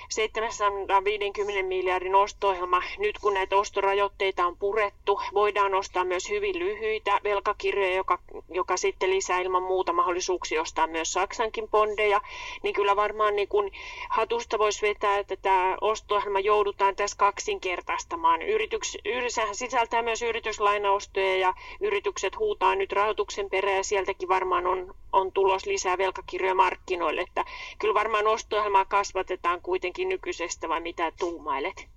750 0.08 1.62
miljardin 1.68 2.14
osto-ohjelma, 2.14 2.82
nyt 2.98 3.18
kun 3.18 3.34
näitä 3.34 3.56
ostorajoitteita 3.56 4.46
on 4.46 4.56
purettu, 4.56 5.20
voidaan 5.34 5.74
ostaa 5.74 6.04
myös 6.04 6.28
hyvin 6.30 6.58
lyhyitä 6.58 7.20
velkakirjoja, 7.24 7.94
joka, 7.94 8.18
joka 8.48 8.76
sitten 8.76 9.10
lisää 9.10 9.40
ilman 9.40 9.62
muuta 9.62 9.92
mahdollisuuksia 9.92 10.60
ostaa 10.60 10.86
myös 10.86 11.12
Saksankin 11.12 11.68
bondeja, 11.68 12.20
niin 12.62 12.74
kyllä 12.74 12.96
varmaan 12.96 13.36
niin 13.36 13.48
kun 13.48 13.70
hatusta 14.10 14.58
voisi 14.58 14.82
vetää, 14.82 15.18
että 15.18 15.36
tämä 15.36 15.76
osto-ohjelma 15.80 16.40
joudutaan 16.40 16.96
tässä 16.96 17.16
kaksinkertaistamaan. 17.16 18.42
Yrityks, 18.42 18.96
sehän 19.28 19.54
sisältää 19.54 20.02
myös 20.02 20.22
yrityslainaostoja 20.22 21.36
ja 21.36 21.54
yritykset 21.80 22.38
huutaa 22.38 22.74
nyt 22.74 22.92
rahoituksen 22.92 23.50
perään 23.50 23.76
ja 23.76 23.84
sieltäkin 23.84 24.28
varmaan 24.28 24.66
on, 24.66 24.94
on 25.12 25.32
tulos 25.32 25.66
lisää 25.66 25.98
velkakirjoja 25.98 26.54
markkinoille, 26.54 27.20
että 27.20 27.44
kyllä 27.78 27.94
varmaan 27.94 28.26
osto-ohjelmaa 28.26 28.84
kasvatetaan 28.84 29.60
kuitenkin 29.62 29.93
kuitenkin 29.94 30.08
nykyisestä 30.08 30.68
vai 30.68 30.80
mitä 30.80 31.12
tuumailet? 31.18 31.88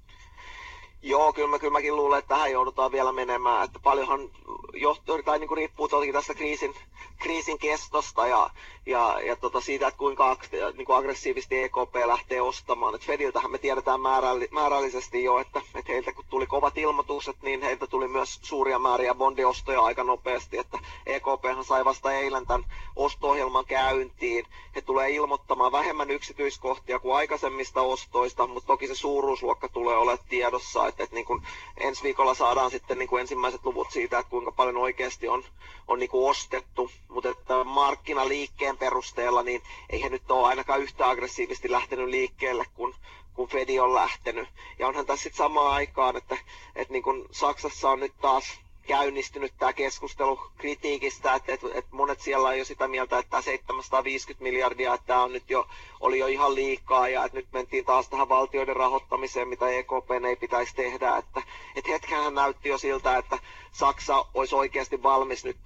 Joo, 1.01 1.33
kyllä, 1.33 1.47
mä, 1.47 1.59
kyllä 1.59 1.71
mäkin 1.71 1.95
luulen, 1.95 2.19
että 2.19 2.35
tähän 2.35 2.51
joudutaan 2.51 2.91
vielä 2.91 3.11
menemään. 3.11 3.65
Että 3.65 3.79
paljonhan 3.79 4.29
johtuu, 4.73 5.23
tai 5.23 5.39
niin 5.39 5.47
kuin 5.47 5.57
riippuu 5.57 5.89
tästä 6.13 6.33
kriisin, 6.33 6.73
kriisin 7.19 7.57
kestosta 7.59 8.27
ja, 8.27 8.49
ja, 8.85 9.19
ja 9.25 9.35
tota 9.35 9.61
siitä, 9.61 9.87
että 9.87 9.97
kuinka 9.97 10.37
niin 10.77 10.85
kuin 10.85 10.97
aggressiivisesti 10.97 11.63
EKP 11.63 11.95
lähtee 12.05 12.41
ostamaan. 12.41 12.95
Et 12.95 13.05
Fediltähän 13.05 13.51
me 13.51 13.57
tiedetään 13.57 14.01
määrälli, 14.01 14.47
määrällisesti 14.51 15.23
jo, 15.23 15.39
että, 15.39 15.61
että 15.75 15.91
heiltä 15.91 16.13
kun 16.13 16.25
tuli 16.29 16.47
kovat 16.47 16.77
ilmoitukset, 16.77 17.35
niin 17.41 17.61
heiltä 17.61 17.87
tuli 17.87 18.07
myös 18.07 18.39
suuria 18.41 18.79
määriä 18.79 19.15
bondiostoja 19.15 19.81
aika 19.81 20.03
nopeasti. 20.03 20.57
Että 20.57 20.79
EKPhan 21.05 21.65
sai 21.65 21.85
vasta 21.85 22.13
eilen 22.13 22.45
tämän 22.45 22.65
osto-ohjelman 22.95 23.65
käyntiin. 23.65 24.45
He 24.75 24.81
tulee 24.81 25.09
ilmoittamaan 25.09 25.71
vähemmän 25.71 26.11
yksityiskohtia 26.11 26.99
kuin 26.99 27.15
aikaisemmista 27.15 27.81
ostoista, 27.81 28.47
mutta 28.47 28.67
toki 28.67 28.87
se 28.87 28.95
suuruusluokka 28.95 29.69
tulee 29.69 29.97
olemaan 29.97 30.25
tiedossa. 30.29 30.87
Että, 30.87 31.03
että 31.03 31.15
niin 31.15 31.25
kuin 31.25 31.43
ensi 31.77 32.03
viikolla 32.03 32.33
saadaan 32.33 32.71
sitten 32.71 32.97
niin 32.97 33.09
kuin 33.09 33.21
ensimmäiset 33.21 33.65
luvut 33.65 33.91
siitä, 33.91 34.19
että 34.19 34.29
kuinka 34.29 34.51
paljon 34.51 34.77
oikeasti 34.77 35.27
on, 35.27 35.43
on 35.87 35.99
niin 35.99 36.09
kuin 36.09 36.29
ostettu. 36.29 36.86
Mutta 37.07 37.29
että 37.29 37.63
markkinaliikkeen 37.63 38.77
perusteella, 38.77 39.43
niin 39.43 39.61
ei 39.89 40.03
he 40.03 40.09
nyt 40.09 40.31
ole 40.31 40.47
ainakaan 40.47 40.81
yhtä 40.81 41.09
aggressiivisesti 41.09 41.71
lähtenyt 41.71 42.09
liikkeelle 42.09 42.65
kuin, 42.73 42.93
kun 43.33 43.47
Fedi 43.49 43.79
on 43.79 43.95
lähtenyt. 43.95 44.49
Ja 44.79 44.87
onhan 44.87 45.05
tässä 45.05 45.23
sitten 45.23 45.37
samaan 45.37 45.73
aikaan, 45.73 46.17
että, 46.17 46.37
että 46.75 46.91
niin 46.91 47.03
kuin 47.03 47.25
Saksassa 47.31 47.89
on 47.89 47.99
nyt 47.99 48.13
taas 48.21 48.59
käynnistynyt 48.87 49.53
tämä 49.57 49.73
keskustelu 49.73 50.39
kritiikistä, 50.57 51.33
että, 51.33 51.53
että, 51.53 51.67
että 51.73 51.95
monet 51.95 52.21
siellä 52.21 52.47
on 52.47 52.59
jo 52.59 52.65
sitä 52.65 52.87
mieltä, 52.87 53.17
että 53.17 53.29
tämä 53.29 53.41
750 53.41 54.43
miljardia, 54.43 54.93
että 54.93 55.07
tämä 55.07 55.23
on 55.23 55.33
nyt 55.33 55.49
jo, 55.49 55.67
oli 55.99 56.19
jo 56.19 56.27
ihan 56.27 56.55
liikaa 56.55 57.09
ja 57.09 57.25
että 57.25 57.37
nyt 57.37 57.47
mentiin 57.53 57.85
taas 57.85 58.09
tähän 58.09 58.29
valtioiden 58.29 58.75
rahoittamiseen, 58.75 59.47
mitä 59.47 59.69
EKP 59.69 60.11
ei 60.27 60.35
pitäisi 60.35 60.75
tehdä, 60.75 61.17
että, 61.17 61.41
että 61.75 61.91
hetkenhän 61.91 62.35
näytti 62.35 62.69
jo 62.69 62.77
siltä, 62.77 63.17
että 63.17 63.39
Saksa 63.71 64.25
olisi 64.33 64.55
oikeasti 64.55 65.03
valmis 65.03 65.45
nyt 65.45 65.57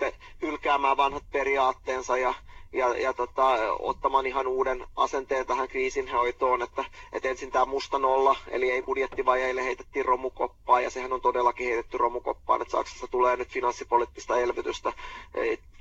hylkäämään 0.41 0.97
vanhat 0.97 1.23
periaatteensa 1.31 2.17
ja 2.17 2.33
ja, 2.73 2.97
ja 2.97 3.13
tota, 3.13 3.73
ottamaan 3.79 4.25
ihan 4.25 4.47
uuden 4.47 4.87
asenteen 4.95 5.45
tähän 5.45 5.67
kriisinhoitoon, 5.67 6.61
että, 6.61 6.85
että 7.13 7.29
ensin 7.29 7.51
tämä 7.51 7.65
musta 7.65 7.99
nolla, 7.99 8.35
eli 8.47 8.71
ei 8.71 8.81
budjettivajeille 8.81 9.63
heitettiin 9.63 10.05
romukoppaa, 10.05 10.81
ja 10.81 10.89
sehän 10.89 11.13
on 11.13 11.21
todellakin 11.21 11.67
heitetty 11.67 11.97
romukoppaan, 11.97 12.61
että 12.61 12.71
Saksassa 12.71 13.07
tulee 13.07 13.35
nyt 13.35 13.49
finanssipoliittista 13.49 14.37
elvytystä 14.37 14.93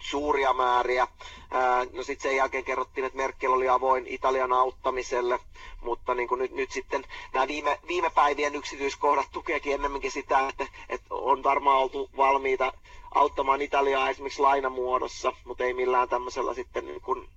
suuria 0.00 0.52
määriä. 0.52 1.09
Ää, 1.50 1.87
no 1.92 2.02
sitten 2.02 2.30
sen 2.30 2.37
jälkeen 2.37 2.64
kerrottiin, 2.64 3.04
että 3.04 3.16
Merkel 3.16 3.52
oli 3.52 3.69
avoin 3.69 4.07
Italian 4.07 4.52
auttamiselle, 4.52 5.40
mutta 5.83 6.14
niin 6.14 6.28
nyt, 6.38 6.50
nyt 6.52 6.71
sitten 6.71 7.04
nämä 7.33 7.49
viime, 7.49 7.78
viime 7.88 8.11
päivien 8.11 8.54
yksityiskohdat 8.54 9.26
tukeekin 9.33 9.75
ennemminkin 9.75 10.11
sitä, 10.11 10.49
että, 10.49 10.66
että 10.88 11.14
on 11.14 11.42
varmaan 11.42 11.78
oltu 11.78 12.11
valmiita 12.16 12.73
auttamaan 13.14 13.62
Italiaa 13.62 14.09
esimerkiksi 14.11 14.42
lainamuodossa, 14.42 15.33
mutta 15.45 15.64
ei 15.64 15.75
millään 15.75 16.09
tämmöisellä 16.09 16.54
sitten 16.54 16.87
niin 16.87 17.00
kuin, 17.00 17.28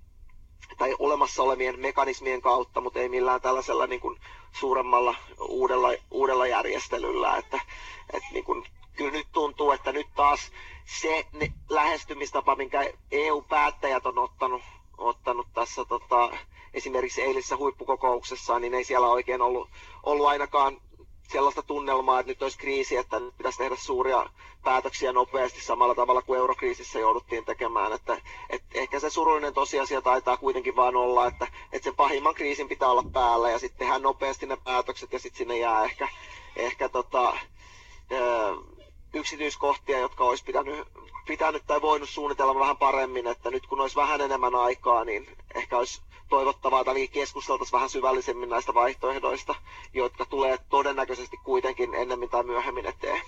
tai 0.78 0.94
olemassa 0.98 1.42
olevien 1.42 1.80
mekanismien 1.80 2.42
kautta, 2.42 2.80
mutta 2.80 2.98
ei 2.98 3.08
millään 3.08 3.40
tällaisella 3.40 3.86
niin 3.86 4.00
kuin 4.00 4.20
suuremmalla 4.52 5.14
uudella, 5.40 5.88
uudella 6.10 6.46
järjestelyllä. 6.46 7.36
Että, 7.36 7.60
että 8.12 8.28
niin 8.32 8.44
kuin, 8.44 8.66
kyllä 8.96 9.10
nyt 9.10 9.26
tuntuu, 9.32 9.72
että 9.72 9.92
nyt 9.92 10.06
taas 10.14 10.52
se 10.84 11.26
ne, 11.32 11.52
lähestymistapa, 11.68 12.56
minkä 12.56 12.92
EU-päättäjät 13.10 14.06
on 14.06 14.18
ottanut, 14.18 14.62
ottanut 14.98 15.46
tässä 15.54 15.84
tota, 15.84 16.30
esimerkiksi 16.74 17.22
eilisessä 17.22 17.56
huippukokouksessa, 17.56 18.58
niin 18.58 18.74
ei 18.74 18.84
siellä 18.84 19.08
oikein 19.08 19.42
ollut, 19.42 19.68
ollut 20.02 20.26
ainakaan 20.26 20.80
sellaista 21.28 21.62
tunnelmaa, 21.62 22.20
että 22.20 22.32
nyt 22.32 22.42
olisi 22.42 22.58
kriisi, 22.58 22.96
että 22.96 23.20
nyt 23.20 23.36
pitäisi 23.36 23.58
tehdä 23.58 23.76
suuria 23.76 24.26
päätöksiä 24.64 25.12
nopeasti 25.12 25.60
samalla 25.60 25.94
tavalla 25.94 26.22
kuin 26.22 26.38
eurokriisissä 26.38 26.98
jouduttiin 26.98 27.44
tekemään. 27.44 27.92
Että, 27.92 28.18
että 28.50 28.66
ehkä 28.78 29.00
se 29.00 29.10
surullinen 29.10 29.54
tosiasia 29.54 30.02
taitaa 30.02 30.36
kuitenkin 30.36 30.76
vaan 30.76 30.96
olla, 30.96 31.26
että, 31.26 31.46
että 31.72 31.84
sen 31.84 31.96
pahimman 31.96 32.34
kriisin 32.34 32.68
pitää 32.68 32.88
olla 32.88 33.04
päällä 33.12 33.50
ja 33.50 33.58
sitten 33.58 33.78
tehdään 33.78 34.02
nopeasti 34.02 34.46
ne 34.46 34.56
päätökset 34.64 35.12
ja 35.12 35.18
sitten 35.18 35.38
sinne 35.38 35.58
jää 35.58 35.84
ehkä, 35.84 36.08
ehkä 36.56 36.88
tota, 36.88 37.36
yksityiskohtia, 39.14 39.98
jotka 39.98 40.24
olisi 40.24 40.44
pitänyt, 40.44 40.88
pitänyt 41.26 41.62
tai 41.66 41.82
voinut 41.82 42.08
suunnitella 42.08 42.60
vähän 42.60 42.76
paremmin, 42.76 43.26
että 43.26 43.50
nyt 43.50 43.66
kun 43.66 43.80
olisi 43.80 43.96
vähän 43.96 44.20
enemmän 44.20 44.54
aikaa, 44.54 45.04
niin 45.04 45.36
ehkä 45.54 45.78
olisi 45.78 46.02
toivottavaa, 46.28 46.80
että 46.80 46.92
keskusteltaisiin 47.12 47.72
vähän 47.72 47.90
syvällisemmin 47.90 48.48
näistä 48.48 48.74
vaihtoehdoista, 48.74 49.54
jotka 49.94 50.24
tulee 50.24 50.58
todennäköisesti 50.68 51.36
kuitenkin 51.44 51.94
ennemmin 51.94 52.28
tai 52.30 52.42
myöhemmin 52.44 52.86
eteen. 52.86 53.22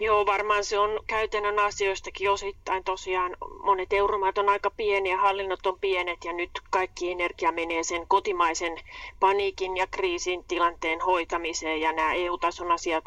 Joo, 0.00 0.26
varmaan 0.26 0.64
se 0.64 0.78
on 0.78 1.00
käytännön 1.06 1.58
asioistakin 1.58 2.30
osittain 2.30 2.84
tosiaan. 2.84 3.36
Monet 3.62 3.92
euromaat 3.92 4.38
on 4.38 4.48
aika 4.48 4.70
pieniä, 4.70 5.16
hallinnot 5.16 5.66
on 5.66 5.78
pienet 5.80 6.24
ja 6.24 6.32
nyt 6.32 6.50
kaikki 6.70 7.10
energia 7.10 7.52
menee 7.52 7.82
sen 7.82 8.06
kotimaisen 8.08 8.78
paniikin 9.20 9.76
ja 9.76 9.86
kriisin 9.86 10.44
tilanteen 10.44 11.00
hoitamiseen 11.00 11.80
ja 11.80 11.92
nämä 11.92 12.14
EU-tason 12.14 12.72
asiat 12.72 13.04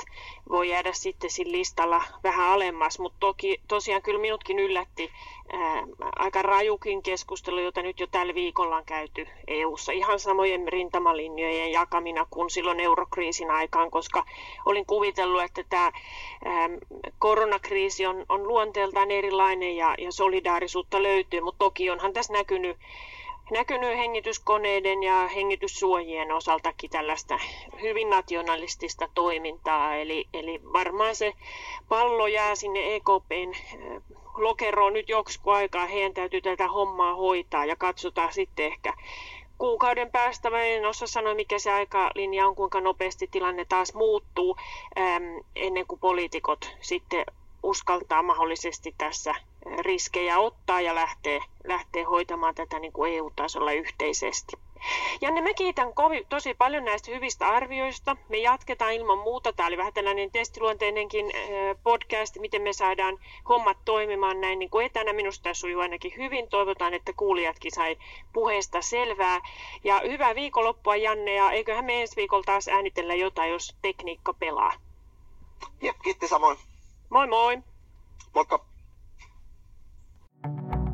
voi 0.49 0.69
jäädä 0.69 0.93
sitten 0.93 1.29
sillä 1.31 1.51
listalla 1.51 2.01
vähän 2.23 2.47
alemmas, 2.49 2.99
mutta 2.99 3.17
toki 3.19 3.61
tosiaan 3.67 4.01
kyllä 4.01 4.19
minutkin 4.19 4.59
yllätti 4.59 5.11
aika 6.15 6.41
rajukin 6.41 7.03
keskustelu, 7.03 7.59
jota 7.59 7.81
nyt 7.81 7.99
jo 7.99 8.07
tällä 8.07 8.33
viikolla 8.35 8.75
on 8.77 8.85
käyty 8.85 9.27
EU-ssa 9.47 9.91
ihan 9.91 10.19
samojen 10.19 10.67
rintamalinjojen 10.67 11.71
jakamina 11.71 12.25
kuin 12.29 12.49
silloin 12.49 12.79
eurokriisin 12.79 13.51
aikaan, 13.51 13.91
koska 13.91 14.25
olin 14.65 14.85
kuvitellut, 14.85 15.41
että 15.41 15.63
tämä 15.69 15.91
koronakriisi 17.19 18.05
on, 18.05 18.25
on 18.29 18.47
luonteeltaan 18.47 19.11
erilainen 19.11 19.75
ja, 19.77 19.95
ja 19.97 20.11
solidaarisuutta 20.11 21.03
löytyy, 21.03 21.41
mutta 21.41 21.59
toki 21.65 21.89
onhan 21.89 22.13
tässä 22.13 22.33
näkynyt 22.33 22.77
näkynyt 23.51 23.97
hengityskoneiden 23.97 25.03
ja 25.03 25.27
hengityssuojien 25.27 26.31
osaltakin 26.31 26.89
tällaista 26.89 27.39
hyvin 27.81 28.09
nationalistista 28.09 29.09
toimintaa. 29.13 29.95
Eli, 29.95 30.27
eli 30.33 30.61
varmaan 30.73 31.15
se 31.15 31.33
pallo 31.89 32.27
jää 32.27 32.55
sinne 32.55 32.95
EKPn 32.95 33.53
lokeroon 34.37 34.93
nyt 34.93 35.09
joksikin 35.09 35.53
aikaa. 35.53 35.85
Heidän 35.85 36.13
täytyy 36.13 36.41
tätä 36.41 36.67
hommaa 36.67 37.15
hoitaa 37.15 37.65
ja 37.65 37.75
katsotaan 37.75 38.33
sitten 38.33 38.65
ehkä 38.65 38.93
kuukauden 39.57 40.11
päästä, 40.11 40.49
mä 40.49 40.63
en 40.63 40.85
osaa 40.85 41.07
sanoa 41.07 41.35
mikä 41.35 41.59
se 41.59 41.71
aikalinja 41.71 42.47
on, 42.47 42.55
kuinka 42.55 42.81
nopeasti 42.81 43.27
tilanne 43.31 43.65
taas 43.65 43.93
muuttuu 43.93 44.57
ennen 45.55 45.87
kuin 45.87 45.99
poliitikot 45.99 46.75
sitten 46.81 47.25
uskaltaa 47.63 48.23
mahdollisesti 48.23 48.95
tässä 48.97 49.35
riskejä 49.79 50.39
ottaa 50.39 50.81
ja 50.81 50.95
lähtee, 50.95 51.39
lähtee 51.63 52.03
hoitamaan 52.03 52.55
tätä 52.55 52.79
niin 52.79 52.93
kuin 52.93 53.13
EU-tasolla 53.13 53.71
yhteisesti. 53.71 54.57
Janne, 55.21 55.41
mä 55.41 55.53
kiitän 55.53 55.93
kovi, 55.93 56.25
tosi 56.29 56.53
paljon 56.53 56.85
näistä 56.85 57.11
hyvistä 57.11 57.47
arvioista. 57.47 58.17
Me 58.29 58.37
jatketaan 58.37 58.93
ilman 58.93 59.17
muuta. 59.17 59.53
Tämä 59.53 59.67
oli 59.67 59.77
vähän 59.77 59.93
tällainen 59.93 60.31
testiluonteinenkin 60.31 61.25
podcast, 61.83 62.37
miten 62.39 62.61
me 62.61 62.73
saadaan 62.73 63.17
hommat 63.49 63.77
toimimaan 63.85 64.41
näin 64.41 64.59
niin 64.59 64.69
kuin 64.69 64.85
etänä. 64.85 65.13
Minusta 65.13 65.43
tämä 65.43 65.53
sujuu 65.53 65.81
ainakin 65.81 66.13
hyvin. 66.17 66.49
Toivotaan, 66.49 66.93
että 66.93 67.13
kuulijatkin 67.13 67.71
sai 67.71 67.97
puheesta 68.33 68.81
selvää. 68.81 69.41
Ja 69.83 70.01
hyvää 70.07 70.35
viikonloppua, 70.35 70.95
Janne, 70.95 71.33
ja 71.33 71.51
eiköhän 71.51 71.85
me 71.85 72.01
ensi 72.01 72.15
viikolla 72.15 72.43
taas 72.43 72.67
äänitellä 72.67 73.15
jotain, 73.15 73.51
jos 73.51 73.75
tekniikka 73.81 74.33
pelaa. 74.33 74.73
Jep, 75.81 75.95
kiitti 76.03 76.27
samoin. 76.27 76.57
Moi 77.09 77.27
moi. 77.27 77.57
Moikka. 78.33 78.74
you 80.45 80.84